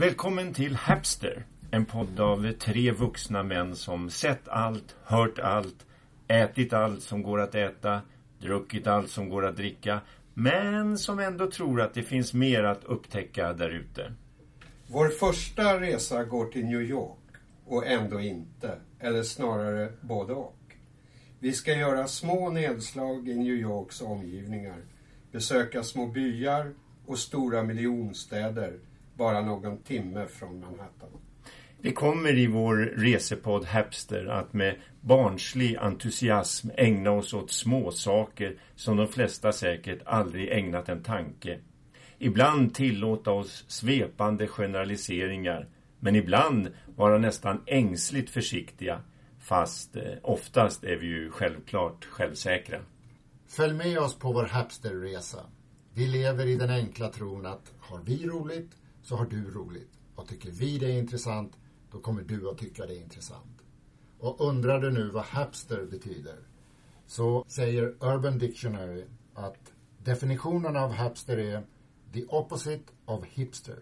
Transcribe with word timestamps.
Välkommen 0.00 0.54
till 0.54 0.76
Hapster, 0.76 1.46
en 1.70 1.84
podd 1.84 2.20
av 2.20 2.52
tre 2.52 2.90
vuxna 2.90 3.42
män 3.42 3.76
som 3.76 4.10
sett 4.10 4.48
allt, 4.48 4.96
hört 5.04 5.38
allt, 5.38 5.86
ätit 6.28 6.72
allt 6.72 7.02
som 7.02 7.22
går 7.22 7.40
att 7.40 7.54
äta, 7.54 8.00
druckit 8.38 8.86
allt 8.86 9.10
som 9.10 9.28
går 9.28 9.46
att 9.46 9.56
dricka, 9.56 10.00
men 10.34 10.98
som 10.98 11.18
ändå 11.18 11.50
tror 11.50 11.80
att 11.80 11.94
det 11.94 12.02
finns 12.02 12.34
mer 12.34 12.64
att 12.64 12.84
upptäcka 12.84 13.52
där 13.52 13.70
ute. 13.70 14.12
Vår 14.86 15.08
första 15.08 15.80
resa 15.80 16.24
går 16.24 16.46
till 16.46 16.64
New 16.64 16.82
York 16.82 17.18
och 17.66 17.86
ändå 17.86 18.20
inte, 18.20 18.78
eller 19.00 19.22
snarare 19.22 19.92
både 20.00 20.32
och. 20.32 20.76
Vi 21.38 21.52
ska 21.52 21.74
göra 21.74 22.06
små 22.06 22.50
nedslag 22.50 23.28
i 23.28 23.34
New 23.34 23.54
Yorks 23.54 24.02
omgivningar, 24.02 24.78
besöka 25.32 25.82
små 25.82 26.06
byar 26.06 26.74
och 27.06 27.18
stora 27.18 27.62
miljonstäder 27.62 28.78
bara 29.20 29.40
någon 29.40 29.82
timme 29.82 30.26
från 30.26 30.60
Manhattan. 30.60 31.08
Vi 31.80 31.92
kommer 31.92 32.38
i 32.38 32.46
vår 32.46 32.76
resepodd 32.76 33.64
Hapster 33.64 34.26
att 34.26 34.52
med 34.52 34.76
barnslig 35.00 35.76
entusiasm 35.76 36.68
ägna 36.76 37.10
oss 37.10 37.34
åt 37.34 37.50
små 37.50 37.90
saker 37.90 38.56
som 38.74 38.96
de 38.96 39.08
flesta 39.08 39.52
säkert 39.52 40.02
aldrig 40.04 40.48
ägnat 40.48 40.88
en 40.88 41.02
tanke. 41.02 41.58
Ibland 42.18 42.74
tillåta 42.74 43.30
oss 43.30 43.64
svepande 43.68 44.46
generaliseringar, 44.46 45.68
men 45.98 46.16
ibland 46.16 46.68
vara 46.96 47.18
nästan 47.18 47.62
ängsligt 47.66 48.30
försiktiga, 48.30 49.00
fast 49.38 49.96
eh, 49.96 50.02
oftast 50.22 50.84
är 50.84 50.96
vi 50.96 51.06
ju 51.06 51.30
självklart 51.30 52.04
självsäkra. 52.04 52.78
Följ 53.48 53.74
med 53.74 53.98
oss 53.98 54.18
på 54.18 54.32
vår 54.32 54.44
Hapster-resa. 54.44 55.40
Vi 55.94 56.06
lever 56.06 56.46
i 56.46 56.56
den 56.56 56.70
enkla 56.70 57.08
tron 57.08 57.46
att 57.46 57.72
har 57.80 58.00
vi 58.04 58.26
roligt 58.26 58.79
så 59.10 59.16
har 59.16 59.26
du 59.26 59.50
roligt. 59.50 59.98
Och 60.14 60.28
tycker 60.28 60.50
vi 60.50 60.78
det 60.78 60.86
är 60.86 60.98
intressant, 60.98 61.56
då 61.90 61.98
kommer 61.98 62.22
du 62.22 62.50
att 62.50 62.58
tycka 62.58 62.86
det 62.86 62.96
är 62.96 63.02
intressant. 63.02 63.62
Och 64.18 64.40
undrar 64.40 64.80
du 64.80 64.90
nu 64.90 65.10
vad 65.10 65.24
Hapster 65.24 65.86
betyder, 65.86 66.38
så 67.06 67.44
säger 67.48 67.94
Urban 68.00 68.38
Dictionary 68.38 69.04
att 69.34 69.72
definitionen 70.04 70.76
av 70.76 70.92
Hapster 70.92 71.38
är 71.38 71.66
the 72.12 72.24
opposite 72.28 72.84
of 73.04 73.24
hipster. 73.24 73.78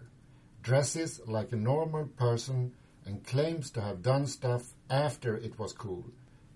Dresses 0.61 1.21
like 1.27 1.55
a 1.55 1.59
normal 1.59 2.07
person 2.17 2.71
and 3.05 3.27
claims 3.27 3.71
to 3.71 3.81
have 3.81 3.97
done 3.97 4.27
stuff 4.27 4.63
after 4.87 5.45
it 5.45 5.59
was 5.59 5.73
cool. 5.73 6.03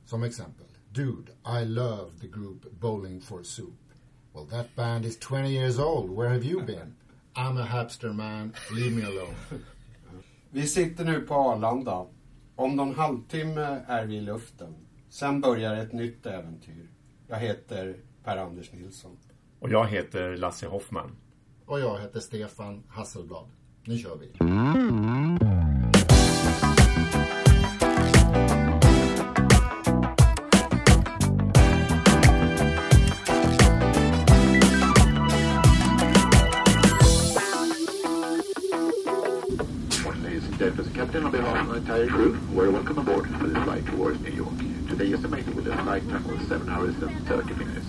Som 0.05 0.23
exempel, 0.23 0.65
Dude, 0.91 1.29
I 1.45 1.63
love 1.63 2.19
the 2.21 2.27
group 2.27 2.79
Bowling 2.79 3.21
for 3.21 3.43
Soup. 3.43 3.93
Well, 4.33 4.45
that 4.45 4.75
band 4.75 5.05
is 5.05 5.17
20 5.17 5.51
years 5.51 5.79
old. 5.79 6.09
Where 6.09 6.29
have 6.29 6.43
you 6.43 6.61
been? 6.61 6.95
I'm 7.35 7.57
a 7.57 7.65
hipster 7.65 8.13
man, 8.13 8.53
leave 8.71 8.95
me 8.95 9.03
alone. 9.05 9.35
Vi 10.49 10.67
sitter 10.67 11.05
nu 11.05 11.21
på 11.21 11.33
Arlanda. 11.33 12.05
Om 12.55 12.75
någon 12.75 12.95
halvtimme 12.95 13.81
är 13.87 14.05
vi 14.05 14.15
i 14.15 14.21
luften. 14.21 14.75
Sen 15.09 15.41
börjar 15.41 15.75
ett 15.75 15.93
nytt 15.93 16.25
äventyr. 16.25 16.89
Jag 17.27 17.37
heter 17.37 17.95
Per-Anders 18.23 18.71
Nilsson. 18.73 19.17
Och 19.59 19.69
jag 19.69 19.87
heter 19.87 20.37
Lasse 20.37 20.67
Hoffman. 20.67 21.15
Och 21.65 21.79
jag 21.79 21.99
heter 21.99 22.19
Stefan 22.19 22.83
Hasselblad. 22.87 23.49
Nu 23.85 23.97
kör 23.97 24.17
vi. 24.17 24.31
And 40.53 40.75
gentlemen, 40.75 40.93
Captain, 40.93 41.23
on 41.23 41.31
behalf 41.31 41.61
of 41.61 41.67
the 41.67 41.75
entire 41.75 42.07
crew, 42.07 42.39
we're 42.51 42.69
welcome 42.69 42.97
aboard 42.99 43.27
for 43.37 43.47
this 43.47 43.63
flight 43.63 43.85
towards 43.87 44.19
New 44.21 44.31
York. 44.31 44.57
Today 44.87 45.05
is 45.07 45.13
estimated 45.13 45.55
with 45.55 45.67
a 45.67 45.77
flight 45.77 46.07
time 46.09 46.29
of 46.29 46.47
7 46.47 46.69
hours 46.69 46.95
and 47.01 47.27
30 47.27 47.53
minutes. 47.55 47.87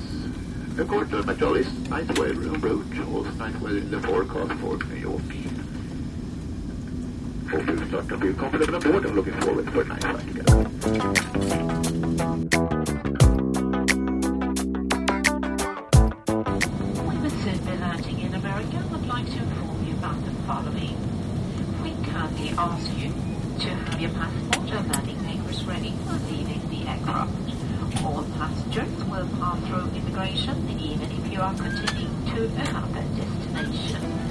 According 0.79 1.11
to 1.11 1.23
the 1.23 1.33
meteorologist, 1.33 1.91
nice 1.91 2.07
weather 2.19 2.33
en 2.33 2.61
route, 2.61 2.99
also 3.13 3.31
nice 3.33 3.61
weather 3.61 3.79
in 3.79 3.91
the 3.91 4.01
forecast 4.01 4.61
for 4.61 4.77
New 4.79 4.95
York. 4.95 5.23
Hope 7.51 7.67
you 7.67 7.87
start 7.87 8.09
to 8.09 8.19
feel 8.19 8.35
comfortable 8.35 8.75
aboard 8.75 9.05
and 9.05 9.15
looking 9.15 9.41
forward 9.41 9.71
for 9.71 9.83
a 9.83 9.85
nice 9.85 10.05
flight 10.05 10.27
together. 10.27 11.64
You 31.34 31.41
are 31.41 31.53
continuing 31.53 32.25
to 32.27 32.45
another 32.45 33.03
destination. 33.17 34.24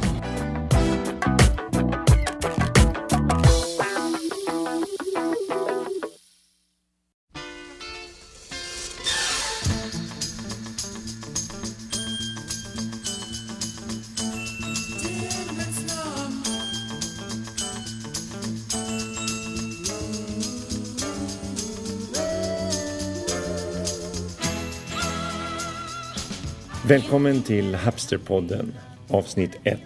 Välkommen 26.94 27.42
till 27.42 27.76
Hapsterpodden, 27.76 28.74
avsnitt 29.08 29.52
1, 29.64 29.80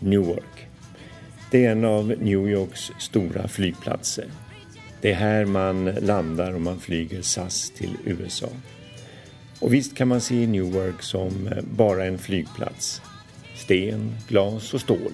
Newark. 0.00 0.68
Det 1.50 1.66
är 1.66 1.72
en 1.72 1.84
av 1.84 2.06
New 2.06 2.48
Yorks 2.48 2.92
stora 2.98 3.48
flygplatser. 3.48 4.26
Det 5.00 5.10
är 5.10 5.14
här 5.14 5.44
man 5.44 5.84
landar 5.84 6.54
om 6.54 6.62
man 6.62 6.80
flyger 6.80 7.22
SAS 7.22 7.70
till 7.70 7.96
USA. 8.04 8.48
Och 9.60 9.74
visst 9.74 9.96
kan 9.96 10.08
man 10.08 10.20
se 10.20 10.46
Newark 10.46 11.02
som 11.02 11.46
eh, 11.46 11.62
bara 11.62 12.04
en 12.04 12.18
flygplats. 12.18 13.02
Sten, 13.56 14.16
glas 14.28 14.74
och 14.74 14.80
stål. 14.80 15.12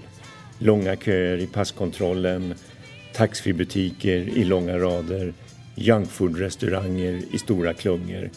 Långa 0.58 0.96
köer 0.96 1.38
i 1.38 1.46
passkontrollen, 1.46 2.54
taxfreebutiker 3.14 4.18
i 4.38 4.44
långa 4.44 4.78
rader, 4.78 5.34
junkfoodrestauranger 5.74 7.22
i 7.32 7.38
stora 7.38 7.74
klungor 7.74 8.30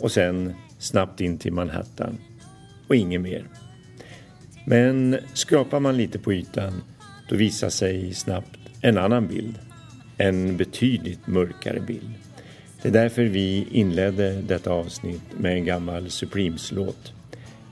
och 0.00 0.12
sen 0.12 0.54
snabbt 0.78 1.20
in 1.20 1.38
till 1.38 1.52
Manhattan 1.52 2.18
och 2.88 2.96
inget 2.96 3.20
mer. 3.20 3.44
Men 4.64 5.16
skrapar 5.34 5.80
man 5.80 5.96
lite 5.96 6.18
på 6.18 6.32
ytan 6.32 6.82
då 7.28 7.36
visar 7.36 7.68
sig 7.68 8.14
snabbt 8.14 8.58
en 8.80 8.98
annan 8.98 9.26
bild. 9.26 9.58
En 10.16 10.56
betydligt 10.56 11.26
mörkare 11.26 11.80
bild. 11.80 12.14
Det 12.82 12.88
är 12.88 12.92
därför 12.92 13.22
vi 13.22 13.66
inledde 13.72 14.42
detta 14.42 14.70
avsnitt 14.70 15.22
med 15.38 15.52
en 15.52 15.64
gammal 15.64 16.10
Supremes-låt. 16.10 17.12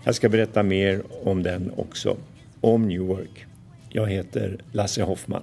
Jag 0.04 0.14
ska 0.14 0.28
berätta 0.28 0.62
mer 0.62 1.02
om 1.24 1.42
den 1.42 1.72
också. 1.76 2.16
Om 2.60 2.88
Newark. 2.88 3.46
Jag 3.88 4.06
heter 4.06 4.58
Lasse 4.72 5.02
Hoffman. 5.02 5.42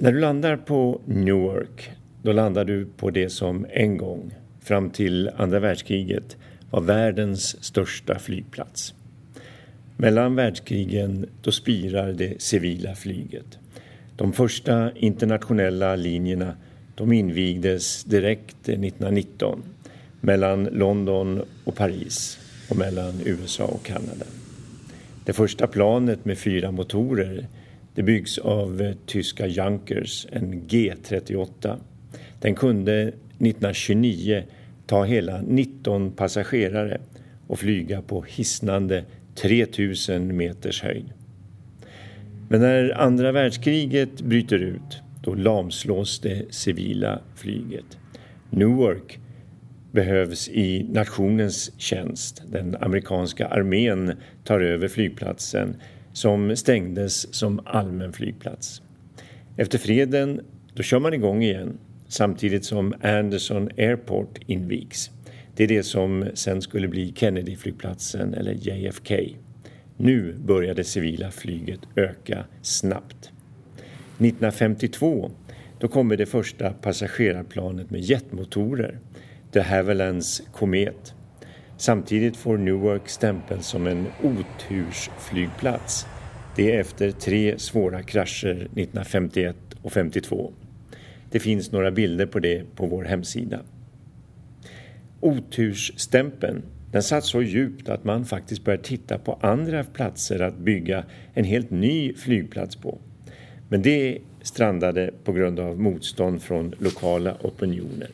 När 0.00 0.12
du 0.12 0.20
landar 0.20 0.56
på 0.56 1.00
Newark 1.04 1.90
då 2.22 2.32
landar 2.32 2.64
du 2.64 2.86
på 2.96 3.10
det 3.10 3.30
som 3.30 3.66
en 3.70 3.96
gång, 3.96 4.34
fram 4.60 4.90
till 4.90 5.30
andra 5.36 5.60
världskriget, 5.60 6.36
var 6.70 6.80
världens 6.80 7.64
största 7.64 8.18
flygplats. 8.18 8.94
Mellan 9.96 10.34
världskrigen 10.34 11.26
då 11.42 11.52
spirar 11.52 12.12
det 12.12 12.42
civila 12.42 12.94
flyget. 12.94 13.58
De 14.16 14.32
första 14.32 14.92
internationella 14.96 15.96
linjerna 15.96 16.56
de 16.94 17.12
invigdes 17.12 18.04
direkt 18.04 18.68
1919 18.68 19.62
mellan 20.20 20.64
London 20.64 21.42
och 21.64 21.74
Paris 21.74 22.38
och 22.70 22.76
mellan 22.76 23.14
USA 23.24 23.64
och 23.64 23.84
Kanada. 23.84 24.26
Det 25.24 25.32
första 25.32 25.66
planet 25.66 26.24
med 26.24 26.38
fyra 26.38 26.72
motorer 26.72 27.46
det 27.94 28.02
byggs 28.02 28.38
av 28.38 28.94
tyska 29.06 29.46
Junkers, 29.46 30.26
en 30.32 30.62
G38. 30.62 31.76
Den 32.40 32.54
kunde 32.54 33.02
1929 33.02 34.42
ta 34.86 35.04
hela 35.04 35.42
19 35.42 36.10
passagerare 36.10 37.00
och 37.46 37.58
flyga 37.58 38.02
på 38.02 38.22
hisnande 38.22 39.04
3000 39.34 40.36
meters 40.36 40.82
höjd. 40.82 41.12
Men 42.48 42.60
när 42.60 43.00
andra 43.00 43.32
världskriget 43.32 44.22
bryter 44.22 44.58
ut 44.58 45.02
då 45.22 45.34
lamslås 45.34 46.20
det 46.20 46.54
civila 46.54 47.20
flyget. 47.34 47.98
Newark 48.50 49.18
behövs 49.92 50.48
i 50.48 50.86
nationens 50.92 51.72
tjänst. 51.78 52.42
Den 52.46 52.76
amerikanska 52.80 53.46
armén 53.46 54.12
tar 54.44 54.60
över 54.60 54.88
flygplatsen 54.88 55.76
som 56.12 56.56
stängdes 56.56 57.34
som 57.34 57.60
allmän 57.64 58.12
flygplats. 58.12 58.82
Efter 59.56 59.78
freden 59.78 60.40
då 60.74 60.82
kör 60.82 60.98
man 60.98 61.14
igång 61.14 61.42
igen 61.42 61.78
samtidigt 62.08 62.64
som 62.64 62.94
Anderson 63.02 63.68
Airport 63.76 64.38
invigs. 64.46 65.10
Det 65.54 65.64
är 65.64 65.68
det 65.68 65.82
som 65.82 66.24
sen 66.34 66.62
skulle 66.62 66.88
bli 66.88 67.12
Kennedyflygplatsen 67.16 68.34
eller 68.34 68.52
JFK. 68.52 69.14
Nu 69.96 70.34
börjar 70.38 70.74
det 70.74 70.84
civila 70.84 71.30
flyget 71.30 71.80
öka 71.96 72.44
snabbt. 72.62 73.30
1952 74.18 75.30
då 75.78 75.88
kommer 75.88 76.16
det 76.16 76.26
första 76.26 76.72
passagerarplanet 76.72 77.90
med 77.90 78.00
jetmotorer, 78.00 78.98
de 79.52 79.60
Havillands 79.60 80.42
Komet. 80.52 81.14
Samtidigt 81.76 82.36
får 82.36 82.58
Newark 82.58 83.08
stämpel 83.08 83.62
som 83.62 83.86
en 83.86 84.06
otursflygplats. 84.22 86.06
Det 86.56 86.76
är 86.76 86.80
efter 86.80 87.10
tre 87.10 87.58
svåra 87.58 88.02
krascher 88.02 88.54
1951 88.54 89.56
och 89.82 89.92
52. 89.92 90.52
Det 91.30 91.40
finns 91.40 91.72
några 91.72 91.90
bilder 91.90 92.26
på 92.26 92.38
det 92.38 92.76
på 92.76 92.86
vår 92.86 93.04
hemsida. 93.04 93.60
Otursstämpeln 95.20 96.62
den 96.92 97.02
satt 97.02 97.24
så 97.24 97.42
djupt 97.42 97.88
att 97.88 98.04
man 98.04 98.24
faktiskt 98.24 98.64
började 98.64 98.82
titta 98.82 99.18
på 99.18 99.38
andra 99.40 99.84
platser 99.84 100.40
att 100.40 100.58
bygga 100.58 101.04
en 101.34 101.44
helt 101.44 101.70
ny 101.70 102.14
flygplats 102.14 102.76
på. 102.76 102.98
Men 103.68 103.82
det 103.82 104.18
strandade 104.42 105.10
på 105.24 105.32
grund 105.32 105.60
av 105.60 105.80
motstånd 105.80 106.42
från 106.42 106.74
lokala 106.78 107.36
opinioner. 107.42 108.10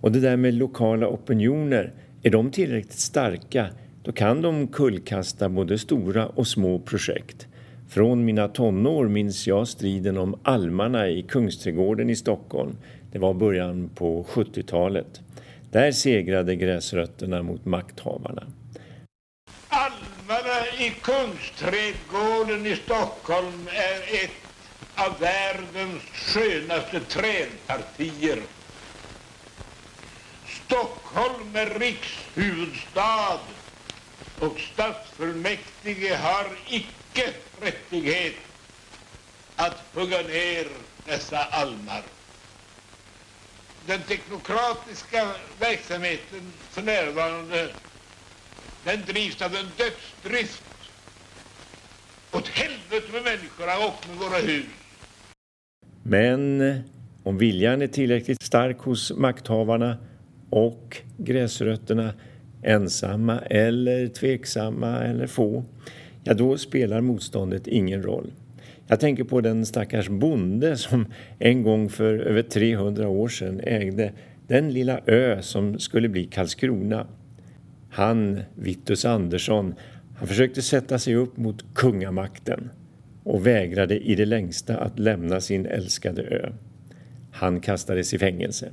Och 0.00 0.12
det 0.12 0.20
där 0.20 0.36
med 0.36 0.54
lokala 0.54 1.08
opinioner, 1.08 1.92
är 2.22 2.30
de 2.30 2.50
tillräckligt 2.50 2.92
starka 2.92 3.70
då 4.02 4.12
kan 4.12 4.42
de 4.42 4.68
kullkasta 4.68 5.48
både 5.48 5.78
stora 5.78 6.26
och 6.26 6.46
små 6.46 6.78
projekt. 6.78 7.48
Från 7.88 8.24
mina 8.24 8.48
tonår 8.48 9.08
minns 9.08 9.46
jag 9.46 9.68
striden 9.68 10.18
om 10.18 10.40
almarna 10.42 11.08
i 11.08 11.22
Kungsträdgården 11.22 12.10
i 12.10 12.16
Stockholm. 12.16 12.76
Det 13.12 13.18
var 13.18 13.34
början 13.34 13.90
på 13.94 14.24
70-talet. 14.24 15.20
Där 15.70 15.92
segrade 15.92 16.56
gräsrötterna 16.56 17.42
mot 17.42 17.64
makthavarna. 17.64 18.42
Almarna 19.68 20.66
i 20.78 20.90
Kungsträdgården 21.02 22.66
i 22.66 22.76
Stockholm 22.76 23.68
är 23.68 24.24
ett 24.24 24.30
av 24.94 25.20
världens 25.20 26.02
skönaste 26.02 27.00
trädpartier. 27.00 28.38
Stockholm 30.46 31.54
är 31.54 31.78
rikshuvudstad 31.78 33.40
och 34.40 34.58
stadsfullmäktige 34.58 36.16
har 36.16 36.46
icke 36.68 37.05
icke 37.16 37.32
rättighet 37.60 38.34
att 39.56 39.82
hugga 39.94 40.18
ner 40.22 40.66
dessa 41.06 41.38
almar. 41.38 42.02
Den 43.86 44.00
teknokratiska 44.00 45.26
verksamheten 45.60 46.52
för 46.70 46.82
närvarande 46.82 47.68
den 48.84 49.00
drivs 49.06 49.42
av 49.42 49.54
en 49.54 49.66
dödsdrift. 49.76 50.62
Åt 52.32 52.48
helvete 52.48 53.12
med 53.12 53.22
människorna 53.22 53.86
och 53.86 54.08
med 54.08 54.16
våra 54.18 54.38
hus. 54.38 54.66
Men 56.02 56.60
om 57.24 57.38
viljan 57.38 57.82
är 57.82 57.86
tillräckligt 57.86 58.42
stark 58.42 58.78
hos 58.78 59.12
makthavarna 59.12 59.96
och 60.50 60.96
gräsrötterna, 61.18 62.14
ensamma 62.62 63.38
eller 63.38 64.08
tveksamma 64.08 64.98
eller 64.98 65.26
få, 65.26 65.64
ja 66.26 66.34
då 66.34 66.58
spelar 66.58 67.00
motståndet 67.00 67.66
ingen 67.66 68.02
roll. 68.02 68.32
Jag 68.86 69.00
tänker 69.00 69.24
på 69.24 69.40
den 69.40 69.66
stackars 69.66 70.08
bonde 70.08 70.76
som 70.76 71.06
en 71.38 71.62
gång 71.62 71.88
för 71.88 72.18
över 72.18 72.42
300 72.42 73.08
år 73.08 73.28
sedan 73.28 73.60
ägde 73.60 74.12
den 74.46 74.72
lilla 74.72 75.00
ö 75.06 75.42
som 75.42 75.78
skulle 75.78 76.08
bli 76.08 76.24
Karlskrona. 76.24 77.06
Han, 77.90 78.40
Vittus 78.54 79.04
Andersson, 79.04 79.74
han 80.16 80.28
försökte 80.28 80.62
sätta 80.62 80.98
sig 80.98 81.14
upp 81.14 81.36
mot 81.36 81.74
kungamakten 81.74 82.70
och 83.24 83.46
vägrade 83.46 83.98
i 83.98 84.14
det 84.14 84.26
längsta 84.26 84.76
att 84.76 84.98
lämna 84.98 85.40
sin 85.40 85.66
älskade 85.66 86.22
ö. 86.22 86.52
Han 87.32 87.60
kastades 87.60 88.14
i 88.14 88.18
fängelse. 88.18 88.70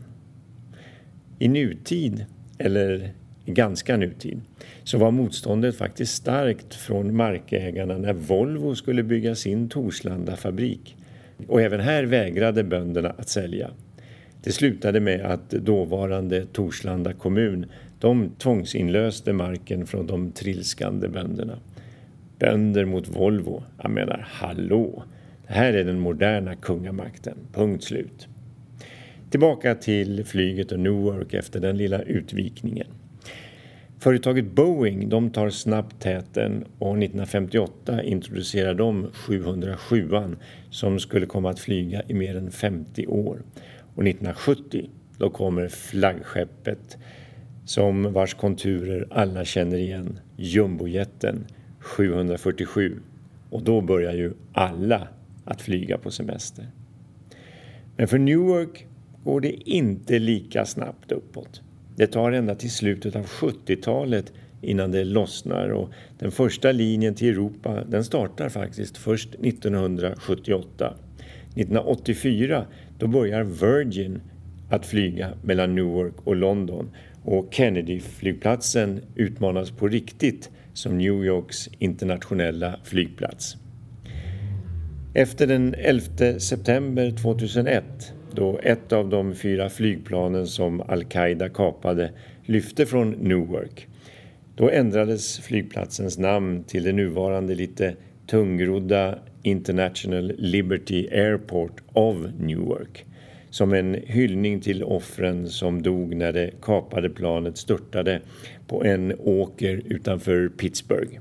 I 1.39 1.47
nutid, 1.47 2.25
eller 2.57 3.13
ganska 3.45 3.97
nutid, 3.97 4.41
så 4.83 4.97
var 4.97 5.11
motståndet 5.11 5.77
faktiskt 5.77 6.15
starkt 6.15 6.75
från 6.75 7.15
markägarna 7.15 7.97
när 7.97 8.13
Volvo 8.13 8.75
skulle 8.75 9.03
bygga 9.03 9.35
sin 9.35 9.69
Torslanda-fabrik. 9.69 10.95
Och 11.47 11.61
även 11.61 11.79
här 11.79 12.03
vägrade 12.03 12.63
bönderna 12.63 13.09
att 13.09 13.29
sälja. 13.29 13.69
Det 14.43 14.51
slutade 14.51 14.99
med 14.99 15.21
att 15.21 15.49
dåvarande 15.49 16.45
Torslanda 16.45 17.13
kommun 17.13 17.65
de 17.99 18.29
tvångsinlöste 18.37 19.33
marken 19.33 19.85
från 19.85 20.07
de 20.07 20.31
trilskande 20.31 21.07
bönderna. 21.07 21.59
Bönder 22.39 22.85
mot 22.85 23.07
Volvo, 23.07 23.63
jag 23.81 23.91
menar 23.91 24.27
hallå! 24.29 25.03
Det 25.47 25.53
här 25.53 25.73
är 25.73 25.83
den 25.83 25.99
moderna 25.99 26.55
kungamakten, 26.55 27.37
punkt 27.53 27.83
slut. 27.83 28.27
Tillbaka 29.29 29.75
till 29.75 30.25
flyget 30.25 30.71
och 30.71 30.79
Newark 30.79 31.33
efter 31.33 31.59
den 31.59 31.77
lilla 31.77 32.01
utvikningen. 32.01 32.87
Företaget 34.03 34.45
Boeing 34.45 35.09
de 35.09 35.29
tar 35.29 35.49
snabbt 35.49 35.99
täten 35.99 36.65
och 36.79 36.97
1958 36.97 38.03
introducerar 38.03 38.73
de 38.73 39.11
707 39.13 40.09
som 40.69 40.99
skulle 40.99 41.25
komma 41.25 41.49
att 41.49 41.59
flyga 41.59 42.03
i 42.07 42.13
mer 42.13 42.37
än 42.37 42.51
50 42.51 43.07
år. 43.07 43.41
Och 43.95 44.07
1970 44.07 44.89
då 45.17 45.29
kommer 45.29 45.67
flaggskeppet 45.67 46.97
som 47.65 48.13
vars 48.13 48.33
konturer 48.33 49.07
alla 49.11 49.45
känner 49.45 49.77
igen, 49.77 50.19
jumbojeten 50.35 51.45
747. 51.79 52.99
Och 53.49 53.63
då 53.63 53.81
börjar 53.81 54.13
ju 54.13 54.33
alla 54.53 55.07
att 55.45 55.61
flyga 55.61 55.97
på 55.97 56.11
semester. 56.11 56.67
Men 57.97 58.07
för 58.07 58.17
Newark 58.17 58.85
går 59.23 59.41
det 59.41 59.69
inte 59.69 60.19
lika 60.19 60.65
snabbt 60.65 61.11
uppåt. 61.11 61.61
Det 61.95 62.07
tar 62.07 62.31
ända 62.31 62.55
till 62.55 62.71
slutet 62.71 63.15
av 63.15 63.25
70-talet 63.25 64.33
innan 64.61 64.91
det 64.91 65.03
lossnar 65.03 65.69
och 65.69 65.89
den 66.19 66.31
första 66.31 66.71
linjen 66.71 67.15
till 67.15 67.29
Europa 67.29 67.83
den 67.83 68.03
startar 68.03 68.49
faktiskt 68.49 68.97
först 68.97 69.35
1978. 69.35 70.93
1984 71.55 72.65
då 72.99 73.07
börjar 73.07 73.43
Virgin 73.43 74.21
att 74.69 74.85
flyga 74.85 75.29
mellan 75.43 75.75
Newark 75.75 76.13
och 76.23 76.35
London 76.35 76.89
och 77.23 77.53
Kennedy-flygplatsen 77.53 79.01
utmanas 79.15 79.71
på 79.71 79.87
riktigt 79.87 80.49
som 80.73 80.97
New 80.97 81.25
Yorks 81.25 81.69
internationella 81.79 82.79
flygplats. 82.83 83.57
Efter 85.13 85.47
den 85.47 85.75
11 85.77 86.39
september 86.39 87.11
2001 87.11 87.83
då 88.35 88.59
ett 88.63 88.93
av 88.93 89.09
de 89.09 89.35
fyra 89.35 89.69
flygplanen 89.69 90.47
som 90.47 90.81
al-Qaida 90.81 91.49
kapade 91.49 92.11
lyfte 92.45 92.85
från 92.85 93.11
Newark. 93.11 93.87
Då 94.55 94.69
ändrades 94.69 95.39
flygplatsens 95.39 96.17
namn 96.17 96.63
till 96.63 96.83
det 96.83 96.91
nuvarande 96.91 97.55
lite 97.55 97.95
tungrodda 98.27 99.19
International 99.43 100.33
Liberty 100.37 101.07
Airport 101.11 101.81
of 101.93 102.17
Newark 102.39 103.05
som 103.53 103.73
en 103.73 103.93
hyllning 103.93 104.61
till 104.61 104.83
offren 104.83 105.49
som 105.49 105.81
dog 105.81 106.15
när 106.15 106.33
det 106.33 106.51
kapade 106.61 107.09
planet 107.09 107.57
störtade 107.57 108.21
på 108.67 108.83
en 108.83 109.13
åker 109.19 109.81
utanför 109.85 110.49
Pittsburgh. 110.49 111.19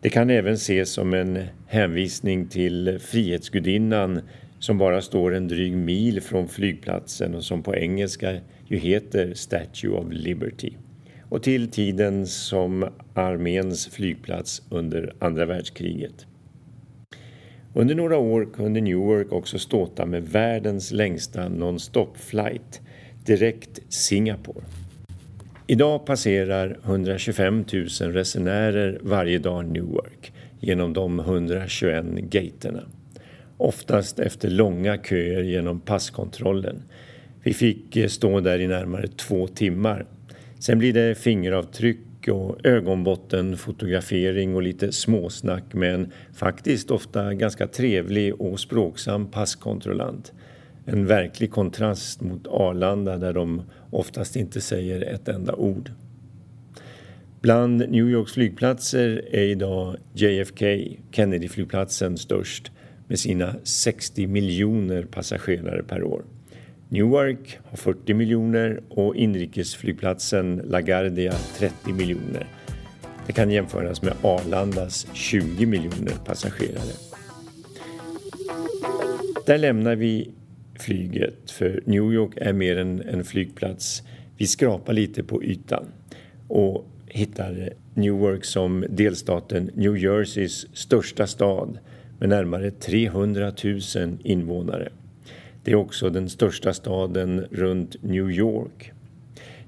Det 0.00 0.10
kan 0.10 0.30
även 0.30 0.54
ses 0.54 0.90
som 0.90 1.14
en 1.14 1.38
hänvisning 1.66 2.46
till 2.46 2.98
Frihetsgudinnan 3.02 4.20
som 4.62 4.78
bara 4.78 5.02
står 5.02 5.34
en 5.34 5.48
dryg 5.48 5.76
mil 5.76 6.20
från 6.20 6.48
flygplatsen 6.48 7.34
och 7.34 7.44
som 7.44 7.62
på 7.62 7.76
engelska 7.76 8.36
ju 8.66 8.78
heter 8.78 9.34
Statue 9.34 9.90
of 9.90 10.06
Liberty 10.10 10.72
och 11.28 11.42
till 11.42 11.70
tiden 11.70 12.26
som 12.26 12.88
arméns 13.14 13.88
flygplats 13.88 14.62
under 14.70 15.14
andra 15.18 15.46
världskriget. 15.46 16.26
Under 17.74 17.94
några 17.94 18.18
år 18.18 18.48
kunde 18.54 18.80
Newark 18.80 19.32
också 19.32 19.58
ståta 19.58 20.06
med 20.06 20.22
världens 20.22 20.92
längsta 20.92 21.48
non-stop 21.48 22.16
flight 22.16 22.80
direkt 23.24 23.80
Singapore. 23.88 24.64
Idag 25.66 26.06
passerar 26.06 26.78
125 26.84 27.64
000 27.72 27.86
resenärer 28.12 28.98
varje 29.02 29.38
dag 29.38 29.66
Newark 29.66 30.32
genom 30.60 30.92
de 30.92 31.18
121 31.18 32.04
gaterna 32.06 32.82
oftast 33.62 34.18
efter 34.18 34.50
långa 34.50 34.96
köer 34.96 35.42
genom 35.42 35.80
passkontrollen. 35.80 36.82
Vi 37.42 37.54
fick 37.54 37.96
eh, 37.96 38.08
stå 38.08 38.40
där 38.40 38.58
i 38.58 38.66
närmare 38.66 39.06
två 39.06 39.46
timmar. 39.46 40.06
Sen 40.58 40.78
blir 40.78 40.92
det 40.92 41.18
fingeravtryck 41.18 42.28
och 42.28 42.66
ögonbottenfotografering 42.66 44.54
och 44.54 44.62
lite 44.62 44.92
småsnack 44.92 45.74
med 45.74 45.94
en 45.94 46.12
faktiskt 46.34 46.90
ofta 46.90 47.34
ganska 47.34 47.66
trevlig 47.66 48.40
och 48.40 48.60
språksam 48.60 49.30
passkontrollant. 49.30 50.32
En 50.84 51.06
verklig 51.06 51.50
kontrast 51.50 52.20
mot 52.20 52.46
Arlanda 52.46 53.16
där 53.16 53.32
de 53.32 53.62
oftast 53.90 54.36
inte 54.36 54.60
säger 54.60 55.00
ett 55.00 55.28
enda 55.28 55.54
ord. 55.54 55.90
Bland 57.40 57.90
New 57.90 58.10
Yorks 58.10 58.32
flygplatser 58.32 59.28
är 59.32 59.44
idag 59.44 59.96
JFK, 60.14 60.64
Kennedyflygplatsen, 61.10 62.18
störst 62.18 62.72
med 63.08 63.18
sina 63.18 63.54
60 63.64 64.26
miljoner 64.26 65.02
passagerare 65.02 65.82
per 65.82 66.02
år. 66.02 66.22
Newark 66.88 67.58
har 67.64 67.76
40 67.76 68.14
miljoner 68.14 68.80
och 68.88 69.16
inrikesflygplatsen 69.16 70.62
LaGuardia 70.64 71.32
30 71.58 71.92
miljoner. 71.92 72.46
Det 73.26 73.32
kan 73.32 73.50
jämföras 73.50 74.02
med 74.02 74.12
Arlandas 74.22 75.06
20 75.12 75.66
miljoner 75.66 76.14
passagerare. 76.24 76.92
Där 79.46 79.58
lämnar 79.58 79.96
vi 79.96 80.30
flyget 80.78 81.50
för 81.50 81.82
New 81.86 82.12
York 82.12 82.32
är 82.36 82.52
mer 82.52 82.76
än 82.76 83.02
en 83.02 83.24
flygplats. 83.24 84.02
Vi 84.36 84.46
skrapar 84.46 84.92
lite 84.92 85.22
på 85.22 85.44
ytan 85.44 85.84
och 86.48 86.86
hittar 87.06 87.72
Newark 87.94 88.44
som 88.44 88.84
delstaten 88.88 89.70
New 89.74 89.96
Jerseys 89.96 90.76
största 90.76 91.26
stad 91.26 91.78
med 92.22 92.28
närmare 92.28 92.70
300 92.70 93.52
000 93.64 93.80
invånare. 94.24 94.88
Det 95.64 95.72
är 95.72 95.74
också 95.74 96.10
den 96.10 96.28
största 96.28 96.72
staden 96.72 97.46
runt 97.50 98.02
New 98.02 98.30
York. 98.30 98.92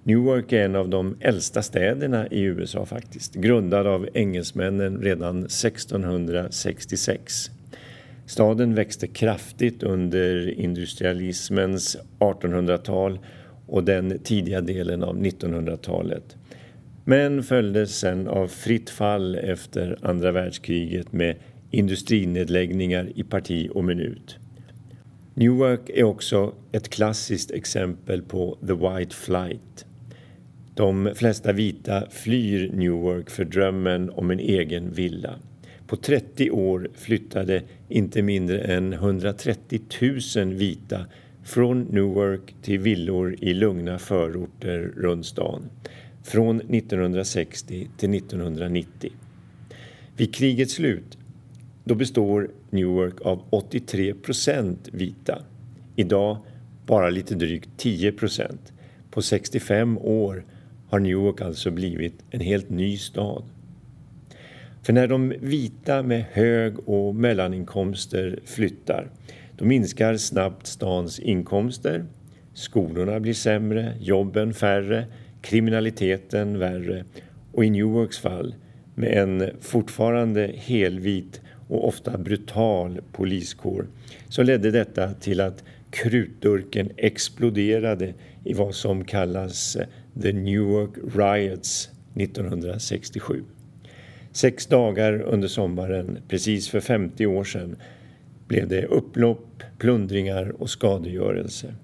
Newark 0.02 0.52
är 0.52 0.64
en 0.64 0.76
av 0.76 0.88
de 0.88 1.16
äldsta 1.20 1.62
städerna 1.62 2.26
i 2.26 2.40
USA 2.40 2.86
faktiskt, 2.86 3.34
grundad 3.34 3.86
av 3.86 4.08
engelsmännen 4.14 5.02
redan 5.02 5.44
1666. 5.44 7.50
Staden 8.26 8.74
växte 8.74 9.06
kraftigt 9.06 9.82
under 9.82 10.60
industrialismens 10.60 11.96
1800-tal 12.18 13.18
och 13.66 13.84
den 13.84 14.18
tidiga 14.18 14.60
delen 14.60 15.02
av 15.02 15.16
1900-talet. 15.16 16.36
Men 17.04 17.42
följdes 17.42 17.98
sen 17.98 18.28
av 18.28 18.46
fritt 18.46 18.90
fall 18.90 19.34
efter 19.34 19.98
andra 20.02 20.32
världskriget 20.32 21.12
med 21.12 21.36
industrinedläggningar 21.74 23.12
i 23.14 23.22
parti 23.22 23.68
och 23.74 23.84
minut. 23.84 24.38
Newark 25.34 25.90
är 25.94 26.04
också 26.04 26.54
ett 26.72 26.88
klassiskt 26.88 27.50
exempel 27.50 28.22
på 28.22 28.58
the 28.66 28.72
white 28.72 29.16
flight. 29.16 29.86
De 30.74 31.12
flesta 31.14 31.52
vita 31.52 32.10
flyr 32.10 32.70
Newark 32.74 33.30
för 33.30 33.44
drömmen 33.44 34.10
om 34.10 34.30
en 34.30 34.40
egen 34.40 34.92
villa. 34.92 35.34
På 35.86 35.96
30 35.96 36.50
år 36.50 36.88
flyttade 36.94 37.62
inte 37.88 38.22
mindre 38.22 38.60
än 38.60 38.92
130 38.92 39.80
000 40.36 40.54
vita 40.54 41.06
från 41.44 41.82
Newark 41.82 42.54
till 42.62 42.78
villor 42.78 43.36
i 43.40 43.54
lugna 43.54 43.98
förorter 43.98 44.92
runt 44.96 45.26
stan 45.26 45.62
från 46.24 46.60
1960 46.60 47.88
till 47.96 48.14
1990. 48.14 49.12
Vid 50.16 50.34
krigets 50.34 50.74
slut 50.74 51.18
då 51.84 51.94
består 51.94 52.50
Newark 52.70 53.20
av 53.20 53.42
83 53.50 54.14
procent 54.14 54.88
vita. 54.92 55.42
Idag 55.96 56.38
bara 56.86 57.10
lite 57.10 57.34
drygt 57.34 57.68
10 57.76 58.12
procent. 58.12 58.72
På 59.10 59.22
65 59.22 59.98
år 59.98 60.44
har 60.88 60.98
Newark 60.98 61.40
alltså 61.40 61.70
blivit 61.70 62.24
en 62.30 62.40
helt 62.40 62.70
ny 62.70 62.96
stad. 62.96 63.44
För 64.82 64.92
när 64.92 65.08
de 65.08 65.34
vita 65.40 66.02
med 66.02 66.24
hög 66.32 66.88
och 66.88 67.14
mellaninkomster 67.14 68.38
flyttar 68.44 69.10
då 69.56 69.64
minskar 69.64 70.16
snabbt 70.16 70.66
stans 70.66 71.18
inkomster, 71.18 72.04
skolorna 72.54 73.20
blir 73.20 73.34
sämre, 73.34 73.92
jobben 74.00 74.54
färre, 74.54 75.06
kriminaliteten 75.42 76.58
värre 76.58 77.04
och 77.52 77.64
i 77.64 77.70
Newarks 77.70 78.18
fall 78.18 78.54
med 78.94 79.18
en 79.18 79.50
fortfarande 79.60 80.52
helvit 80.56 81.40
och 81.74 81.88
ofta 81.88 82.18
brutal 82.18 83.00
poliskår 83.12 83.86
så 84.28 84.42
ledde 84.42 84.70
detta 84.70 85.14
till 85.14 85.40
att 85.40 85.64
krutdurken 85.90 86.90
exploderade 86.96 88.14
i 88.44 88.52
vad 88.52 88.74
som 88.74 89.04
kallas 89.04 89.76
eh, 89.76 89.86
The 90.22 90.32
Newark 90.32 90.90
Riots 91.16 91.90
1967. 92.16 93.42
Sex 94.32 94.66
dagar 94.66 95.22
under 95.22 95.48
sommaren, 95.48 96.18
precis 96.28 96.68
för 96.68 96.80
50 96.80 97.26
år 97.26 97.44
sedan, 97.44 97.76
blev 98.48 98.68
det 98.68 98.86
upplopp, 98.86 99.62
plundringar 99.78 100.62
och 100.62 100.70
skadegörelse. 100.70 101.74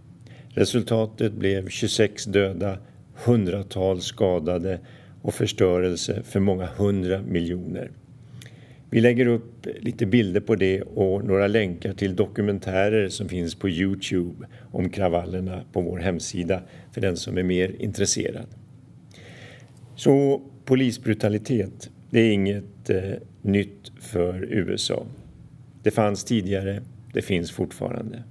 Resultatet 0.49 1.33
blev 1.33 1.69
26 1.69 2.25
döda, 2.25 2.79
hundratals 3.25 4.05
skadade 4.05 4.79
och 5.23 5.35
förstörelse 5.35 6.23
för 6.25 6.41
många 6.41 6.67
hundra 6.67 7.23
miljoner. 7.23 7.91
Vi 8.93 9.01
lägger 9.01 9.27
upp 9.27 9.67
lite 9.81 10.07
bilder 10.07 10.41
på 10.41 10.55
det 10.55 10.83
och 10.83 11.25
några 11.25 11.47
länkar 11.47 11.93
till 11.93 12.17
dokumentärer 12.17 13.09
som 13.09 13.29
finns 13.29 13.55
på 13.55 13.69
Youtube 13.69 14.47
om 14.71 14.91
kravallerna 14.91 15.65
på 15.73 15.81
vår 15.81 15.99
hemsida 15.99 16.63
för 16.93 17.01
den 17.01 17.17
som 17.17 17.39
är 17.39 17.43
mer 17.43 17.75
intresserad. 17.79 18.47
Så 19.97 20.43
polisbrutalitet, 20.65 21.91
det 22.11 22.21
är 22.21 22.33
inget 22.33 22.91
eh, 22.91 23.13
nytt 23.43 23.93
för 24.01 24.45
USA. 24.45 25.07
Det 25.83 25.91
fanns 25.91 26.25
tidigare, 26.25 26.83
det 27.13 27.23
finns 27.23 27.51
fortfarande. 27.51 28.23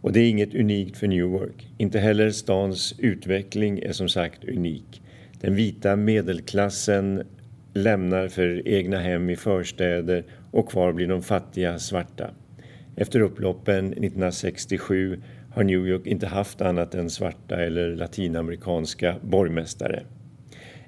Och 0.00 0.12
det 0.12 0.20
är 0.20 0.30
inget 0.30 0.54
unikt 0.54 0.96
för 0.96 1.06
Newark. 1.06 1.68
Inte 1.78 1.98
heller 1.98 2.30
stans 2.30 2.94
utveckling 2.98 3.78
är 3.78 3.92
som 3.92 4.08
sagt 4.08 4.44
unik. 4.44 5.02
Den 5.40 5.54
vita 5.54 5.96
medelklassen 5.96 7.22
lämnar 7.74 8.28
för 8.28 8.68
egna 8.68 8.98
hem 8.98 9.30
i 9.30 9.36
förstäder 9.36 10.24
och 10.50 10.70
kvar 10.70 10.92
blir 10.92 11.08
de 11.08 11.22
fattiga 11.22 11.78
svarta. 11.78 12.30
Efter 12.96 13.20
upploppen 13.20 13.86
1967 13.86 15.22
har 15.50 15.64
New 15.64 15.86
York 15.86 16.06
inte 16.06 16.26
haft 16.26 16.60
annat 16.60 16.94
än 16.94 17.10
svarta 17.10 17.56
eller 17.56 17.96
latinamerikanska 17.96 19.16
borgmästare. 19.22 20.02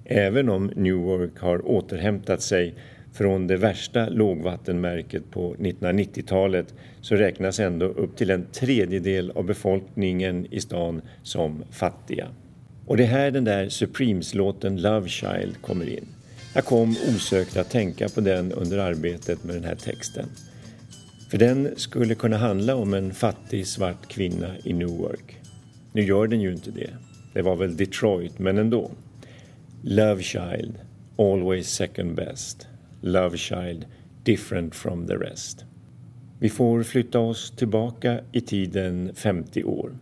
Även 0.04 0.48
om 0.48 0.72
Newark 0.76 1.38
har 1.38 1.68
återhämtat 1.68 2.42
sig 2.42 2.74
från 3.12 3.46
det 3.46 3.56
värsta 3.56 4.08
lågvattenmärket 4.08 5.30
på 5.30 5.54
1990-talet 5.54 6.74
så 7.00 7.14
räknas 7.14 7.60
ändå 7.60 7.86
upp 7.86 8.16
till 8.16 8.30
en 8.30 8.46
tredjedel 8.52 9.30
av 9.30 9.44
befolkningen 9.44 10.46
i 10.50 10.60
stan 10.60 11.02
som 11.22 11.64
fattiga. 11.70 12.28
Och 12.86 12.96
det 12.96 13.02
är 13.02 13.08
här 13.08 13.30
den 13.30 13.44
där 13.44 13.68
Supremes-låten 13.68 14.82
Love 14.82 15.08
Child 15.08 15.62
kommer 15.62 15.88
in. 15.88 16.06
Jag 16.56 16.64
kom 16.64 16.96
osökt 17.14 17.56
att 17.56 17.70
tänka 17.70 18.08
på 18.08 18.20
den 18.20 18.52
under 18.52 18.78
arbetet 18.78 19.44
med 19.44 19.54
den 19.54 19.64
här 19.64 19.74
texten. 19.74 20.28
För 21.30 21.38
den 21.38 21.70
skulle 21.76 22.14
kunna 22.14 22.36
handla 22.36 22.76
om 22.76 22.94
en 22.94 23.14
fattig 23.14 23.66
svart 23.66 24.08
kvinna 24.08 24.54
i 24.64 24.72
Newark. 24.72 25.40
Nu 25.92 26.02
gör 26.02 26.26
den 26.26 26.40
ju 26.40 26.52
inte 26.52 26.70
det. 26.70 26.90
Det 27.32 27.42
var 27.42 27.56
väl 27.56 27.76
Detroit, 27.76 28.38
men 28.38 28.58
ändå. 28.58 28.90
Love 29.82 30.22
Child, 30.22 30.74
always 31.18 31.68
second 31.68 32.14
best. 32.14 32.66
Love 33.00 33.36
Child, 33.36 33.86
different 34.22 34.74
from 34.74 35.06
the 35.06 35.14
rest. 35.14 35.64
Vi 36.38 36.48
får 36.48 36.82
flytta 36.82 37.18
oss 37.18 37.50
tillbaka 37.56 38.20
i 38.32 38.40
tiden 38.40 39.14
50 39.14 39.64
år. 39.64 39.98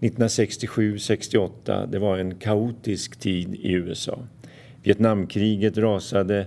1967-68, 0.00 1.86
det 1.86 1.98
var 1.98 2.18
en 2.18 2.34
kaotisk 2.34 3.16
tid 3.16 3.54
i 3.54 3.72
USA. 3.72 4.18
Vietnamkriget 4.84 5.78
rasade 5.78 6.46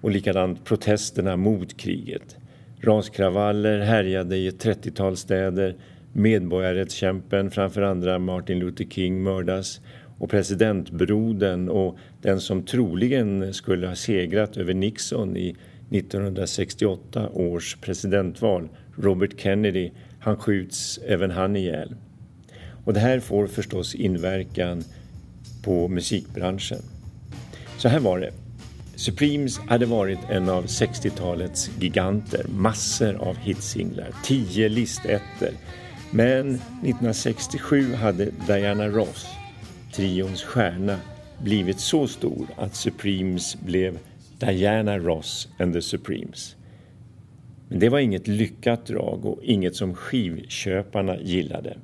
och 0.00 0.10
likadant 0.10 0.64
protesterna 0.64 1.36
mot 1.36 1.76
kriget. 1.76 2.36
Raskravaller 2.80 3.78
härjade 3.80 4.36
i 4.36 4.46
ett 4.46 4.64
30-tal 4.64 5.16
städer. 5.16 5.76
Medborgarrättskämpen, 6.12 7.50
framför 7.50 7.82
andra 7.82 8.18
Martin 8.18 8.58
Luther 8.58 8.84
King, 8.84 9.22
mördas 9.22 9.80
och 10.18 10.30
presidentbrodern 10.30 11.68
och 11.68 11.98
den 12.22 12.40
som 12.40 12.62
troligen 12.62 13.54
skulle 13.54 13.86
ha 13.86 13.94
segrat 13.94 14.56
över 14.56 14.74
Nixon 14.74 15.36
i 15.36 15.56
1968 15.90 17.28
års 17.28 17.76
presidentval, 17.76 18.68
Robert 18.96 19.40
Kennedy, 19.40 19.90
han 20.20 20.36
skjuts 20.36 21.00
även 21.06 21.30
han 21.30 21.56
ihjäl. 21.56 21.94
Och 22.84 22.94
det 22.94 23.00
här 23.00 23.20
får 23.20 23.46
förstås 23.46 23.94
inverkan 23.94 24.84
på 25.64 25.88
musikbranschen. 25.88 26.82
Så 27.82 27.88
här 27.88 28.00
var 28.00 28.20
det. 28.20 28.32
Supremes 28.94 29.58
hade 29.58 29.86
varit 29.86 30.18
en 30.30 30.48
av 30.48 30.66
60-talets 30.66 31.70
giganter, 31.80 32.46
massor 32.48 33.14
av 33.14 33.36
hitsinglar, 33.36 34.08
tio 34.24 34.68
listetter. 34.68 35.52
Men 36.10 36.54
1967 36.54 37.94
hade 37.94 38.28
Diana 38.46 38.88
Ross, 38.88 39.26
trions 39.92 40.42
stjärna, 40.42 40.98
blivit 41.44 41.80
så 41.80 42.06
stor 42.06 42.46
att 42.56 42.74
Supremes 42.74 43.56
blev 43.60 43.98
Diana 44.38 44.98
Ross 44.98 45.48
and 45.58 45.74
the 45.74 45.82
Supremes. 45.82 46.56
Men 47.68 47.78
det 47.78 47.88
var 47.88 47.98
inget 47.98 48.28
lyckat 48.28 48.86
drag 48.86 49.26
och 49.26 49.38
inget 49.42 49.76
som 49.76 49.94
skivköparna 49.94 51.20
gillade. 51.20 51.76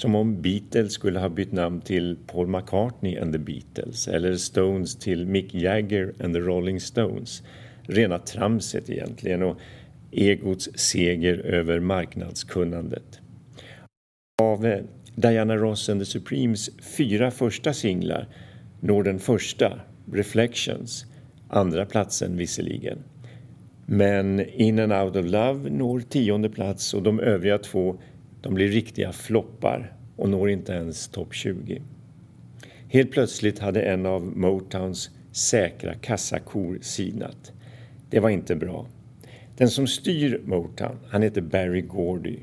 Som 0.00 0.14
om 0.14 0.42
Beatles 0.42 0.92
skulle 0.92 1.20
ha 1.20 1.28
bytt 1.28 1.52
namn 1.52 1.80
till 1.80 2.16
Paul 2.26 2.46
McCartney 2.46 3.18
and 3.18 3.32
the 3.32 3.38
Beatles 3.38 4.08
eller 4.08 4.34
Stones 4.34 4.96
till 4.96 5.26
Mick 5.26 5.54
Jagger 5.54 6.14
and 6.20 6.34
the 6.34 6.40
Rolling 6.40 6.80
Stones. 6.80 7.42
Rena 7.82 8.18
tramset 8.18 8.90
egentligen 8.90 9.42
och 9.42 9.56
egots 10.10 10.68
seger 10.74 11.38
över 11.38 11.80
marknadskunnandet. 11.80 13.20
Av 14.42 14.66
eh, 14.66 14.80
Diana 15.14 15.56
Ross 15.56 15.88
and 15.88 16.00
the 16.00 16.06
Supremes 16.06 16.70
fyra 16.96 17.30
första 17.30 17.72
singlar 17.72 18.28
når 18.80 19.02
den 19.02 19.18
första, 19.18 19.80
Reflections, 20.12 21.06
andra 21.48 21.86
platsen 21.86 22.36
visserligen. 22.36 22.98
Men 23.86 24.40
In 24.40 24.78
and 24.78 24.92
Out 24.92 25.16
of 25.16 25.26
Love 25.26 25.70
når 25.70 26.00
tionde 26.00 26.48
plats 26.48 26.94
och 26.94 27.02
de 27.02 27.20
övriga 27.20 27.58
två 27.58 27.96
de 28.40 28.54
blir 28.54 28.68
riktiga 28.68 29.12
floppar 29.12 29.92
och 30.16 30.28
når 30.28 30.50
inte 30.50 30.72
ens 30.72 31.08
topp 31.08 31.34
20. 31.34 31.82
Helt 32.88 33.10
plötsligt 33.10 33.58
hade 33.58 33.82
en 33.82 34.06
av 34.06 34.22
Motowns 34.22 35.10
säkra 35.32 35.94
kassakor 35.94 36.78
sinat. 36.80 37.52
Det 38.10 38.20
var 38.20 38.30
inte 38.30 38.56
bra. 38.56 38.86
Den 39.56 39.70
som 39.70 39.86
styr 39.86 40.40
Motown, 40.44 40.96
han 41.08 41.22
heter 41.22 41.40
Barry 41.40 41.80
Gordy. 41.80 42.38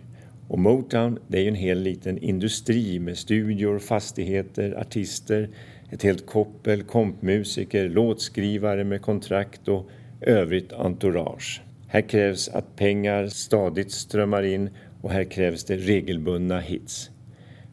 Och 0.48 0.60
Motown, 0.60 1.20
det 1.27 1.38
är 1.38 1.42
ju 1.42 1.48
en 1.48 1.56
hel 1.56 1.80
liten 1.82 2.18
industri 2.18 3.00
med 3.00 3.18
studior, 3.18 3.80
fastigheter, 3.80 4.80
artister, 4.80 5.50
ett 5.89 6.04
helt 6.04 6.25
koppel 6.25 6.84
kompmusiker, 6.84 7.89
låtskrivare 7.89 8.84
med 8.84 9.01
kontrakt 9.01 9.68
och 9.68 9.89
övrigt 10.22 10.74
entourage. 10.74 11.62
Här 11.88 12.01
krävs 12.01 12.50
att 12.50 12.75
pengar 12.75 13.27
stadigt 13.27 13.92
strömmar 13.92 14.44
in 14.44 14.70
och 15.01 15.12
här 15.12 15.24
krävs 15.24 15.63
det 15.63 15.75
regelbundna 15.75 16.60
hits. 16.60 17.12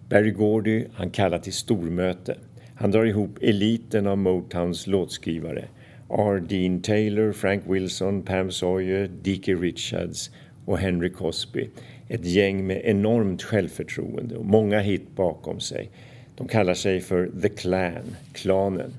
Barry 0.09 0.31
Gordy, 0.31 0.85
han 0.95 1.11
kallar 1.11 1.39
till 1.39 1.53
stormöte. 1.53 2.37
Han 2.75 2.91
drar 2.91 3.05
ihop 3.05 3.39
eliten 3.41 4.07
av 4.07 4.19
Motowns 4.19 4.87
låtskrivare. 4.87 5.65
R. 6.11 6.45
Dean 6.49 6.83
Taylor, 6.83 7.33
Frank 7.33 7.63
Wilson, 7.67 8.23
Pam 8.23 8.51
Sawyer, 8.51 9.11
Dickie 9.23 9.55
Richards 9.55 10.31
och 10.65 10.79
Henry 10.79 11.11
Cosby. 11.11 11.69
Ett 12.09 12.25
gäng 12.25 12.67
med 12.67 12.81
enormt 12.85 13.43
självförtroende 13.43 14.37
och 14.37 14.47
många 14.47 14.81
hit 14.81 15.17
bakom 15.17 15.61
sig. 15.61 15.91
De 16.37 16.49
kallar 16.49 16.75
sig 16.75 17.01
för 17.01 17.31
The 17.43 17.49
Clan, 17.49 18.17
klanen. 18.33 18.93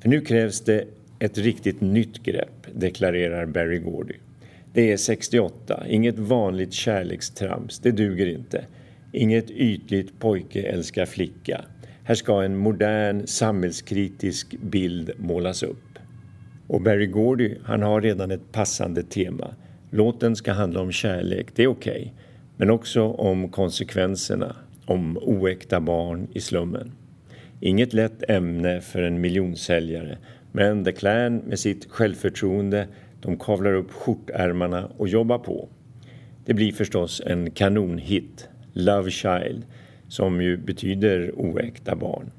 För 0.00 0.08
nu 0.08 0.20
krävs 0.20 0.60
det 0.60 0.84
ett 1.18 1.38
riktigt 1.38 1.80
nytt 1.80 2.22
grepp, 2.22 2.66
deklarerar 2.72 3.46
Barry 3.46 3.78
Gordy. 3.78 4.14
Det 4.74 4.92
är 4.92 4.96
68, 4.96 5.86
inget 5.88 6.18
vanligt 6.18 6.72
kärlekstrams, 6.72 7.78
det 7.78 7.90
duger 7.90 8.26
inte. 8.26 8.64
Inget 9.12 9.50
ytligt 9.50 10.20
pojke 10.20 10.62
älskar 10.62 11.06
flicka. 11.06 11.64
Här 12.04 12.14
ska 12.14 12.42
en 12.42 12.56
modern 12.56 13.26
samhällskritisk 13.26 14.54
bild 14.60 15.10
målas 15.18 15.62
upp. 15.62 15.98
Och 16.66 16.82
Barry 16.82 17.06
Gordy, 17.06 17.54
han 17.64 17.82
har 17.82 18.00
redan 18.00 18.30
ett 18.30 18.52
passande 18.52 19.02
tema. 19.02 19.54
Låten 19.90 20.36
ska 20.36 20.52
handla 20.52 20.80
om 20.80 20.92
kärlek, 20.92 21.46
det 21.54 21.62
är 21.62 21.66
okej. 21.66 21.92
Okay. 21.92 22.10
Men 22.56 22.70
också 22.70 23.02
om 23.02 23.48
konsekvenserna, 23.48 24.56
om 24.86 25.18
oäkta 25.18 25.80
barn 25.80 26.28
i 26.32 26.40
slummen. 26.40 26.92
Inget 27.60 27.92
lätt 27.92 28.30
ämne 28.30 28.80
för 28.80 29.02
en 29.02 29.20
miljonsäljare, 29.20 30.18
men 30.52 30.84
The 30.84 30.92
Clan 30.92 31.36
med 31.36 31.58
sitt 31.58 31.90
självförtroende, 31.90 32.88
de 33.24 33.36
kavlar 33.36 33.72
upp 33.72 33.90
skjortärmarna 33.90 34.90
och 34.96 35.08
jobbar 35.08 35.38
på. 35.38 35.68
Det 36.44 36.54
blir 36.54 36.72
förstås 36.72 37.22
en 37.26 37.50
kanonhit, 37.50 38.48
Love 38.72 39.10
Child, 39.10 39.62
som 40.08 40.42
ju 40.42 40.56
betyder 40.56 41.32
oäkta 41.36 41.96
barn. 41.96 42.30